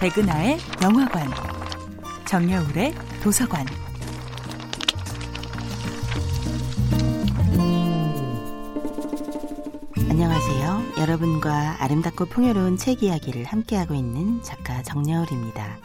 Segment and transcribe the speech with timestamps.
[0.00, 1.28] 백은하의 영화관,
[2.24, 3.66] 정여울의 도서관.
[10.08, 10.82] 안녕하세요.
[10.98, 15.76] 여러분과 아름답고 풍요로운 책 이야기를 함께하고 있는 작가 정여울입니다.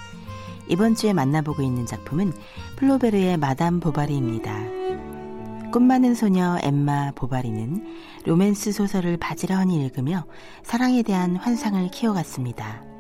[0.70, 2.32] 이번 주에 만나보고 있는 작품은
[2.78, 5.72] 플로베르의 마담 보바리입니다.
[5.74, 7.86] 꿈 많은 소녀 엠마 보바리는
[8.26, 10.24] 로맨스 소설을 바지런히 읽으며
[10.64, 12.95] 사랑에 대한 환상을 키워갔습니다.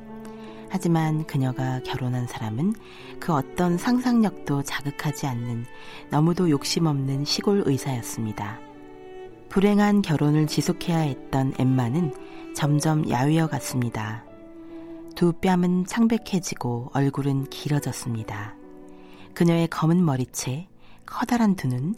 [0.75, 2.73] 하지만 그녀가 결혼한 사람은
[3.21, 5.65] 그 어떤 상상력도 자극하지 않는
[6.09, 8.59] 너무도 욕심 없는 시골 의사였습니다.
[9.47, 12.13] 불행한 결혼을 지속해야 했던 엠마는
[12.53, 14.25] 점점 야위어 갔습니다.
[15.15, 18.55] 두 뺨은 창백해지고 얼굴은 길어졌습니다.
[19.33, 20.67] 그녀의 검은 머리채,
[21.05, 21.95] 커다란 두 눈,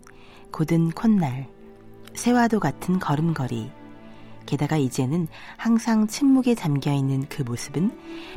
[0.51, 1.49] 곧은 콧날,
[2.13, 3.71] 새와도 같은 걸음걸이,
[4.47, 7.91] 게다가 이제는 항상 침묵에 잠겨 있는 그 모습은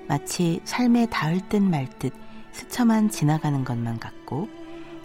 [0.07, 2.13] 마치 삶에 닿을 듯 말 듯
[2.53, 4.49] 스쳐만 지나가는 것만 같고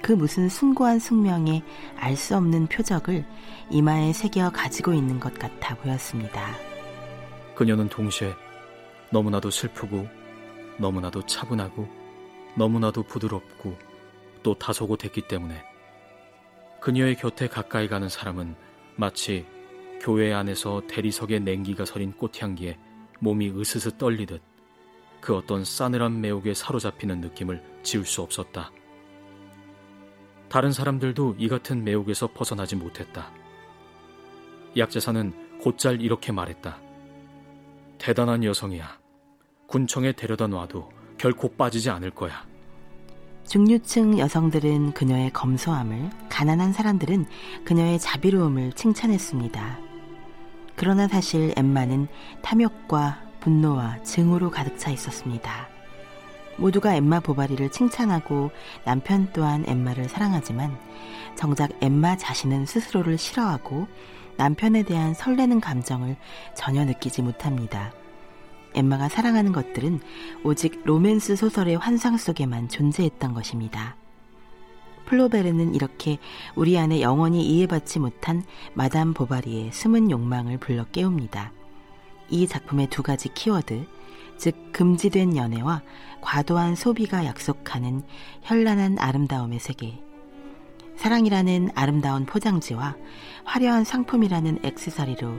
[0.01, 1.63] 그 무슨 숭고한 숙명에
[1.95, 3.25] 알 수 없는 표적을
[3.69, 6.55] 이마에 새겨 가지고 있는 것 같아 보였습니다.
[7.55, 8.33] 그녀는 동시에
[9.11, 10.07] 너무나도 슬프고
[10.77, 11.87] 너무나도 차분하고
[12.55, 13.77] 너무나도 부드럽고
[14.43, 15.63] 또 다소곳했기 때문에
[16.81, 18.55] 그녀의 곁에 가까이 가는 사람은
[18.95, 19.45] 마치
[20.05, 22.77] 교회 안에서 대리석에 냉기가 서린 꽃향기에
[23.21, 24.39] 몸이 으스스 떨리듯
[25.19, 28.71] 그 어떤 싸늘한 매혹에 사로잡히는 느낌을 지울 수 없었다.
[30.47, 33.31] 다른 사람들도 이 같은 매혹에서 벗어나지 못했다.
[34.77, 36.79] 약재사는 곧잘 이렇게 말했다.
[37.97, 38.99] 대단한 여성이야.
[39.65, 42.45] 군청에 데려다 놔도 결코 빠지지 않을 거야.
[43.47, 47.25] 중류층 여성들은 그녀의 검소함을, 가난한 사람들은
[47.63, 49.84] 그녀의 자비로움을 칭찬했습니다.
[50.75, 52.07] 그러나 사실 엠마는
[52.41, 55.69] 탐욕과 분노와 증오로 가득 차 있었습니다.
[56.57, 58.51] 모두가 엠마 보바리를 칭찬하고
[58.83, 60.77] 남편 또한 엠마를 사랑하지만
[61.35, 63.87] 정작 엠마 자신은 스스로를 싫어하고
[64.37, 66.15] 남편에 대한 설레는 감정을
[66.55, 67.93] 전혀 느끼지 못합니다.
[68.73, 70.01] 엠마가 사랑하는 것들은
[70.43, 73.95] 오직 로맨스 소설의 환상 속에만 존재했던 것입니다.
[75.05, 76.17] 플로베르는 이렇게
[76.55, 78.43] 우리 안에 영원히 이해받지 못한
[78.73, 81.51] 마담 보바리의 숨은 욕망을 불러 깨웁니다.
[82.29, 83.85] 이 작품의 두 가지 키워드,
[84.37, 85.81] 즉 금지된 연애와
[86.21, 88.03] 과도한 소비가 약속하는
[88.41, 89.99] 현란한 아름다움의 세계.
[90.97, 92.95] 사랑이라는 아름다운 포장지와
[93.43, 95.29] 화려한 상품이라는 액세서리로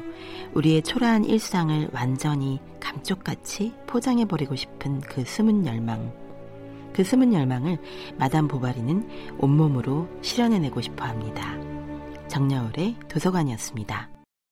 [0.54, 6.25] 우리의 초라한 일상을 완전히 감쪽같이 포장해버리고 싶은 그 숨은 열망.
[6.96, 7.76] 그 숨은 열망을
[8.16, 11.54] 마담 보바리는 온몸으로 실현해내고 싶어 합니다.
[12.28, 14.15] 정여울의 도서관이었습니다.